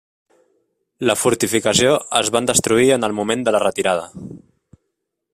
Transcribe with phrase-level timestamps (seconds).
[1.09, 1.91] La fortificació
[2.21, 4.07] es van destruir en el moment de la retirada.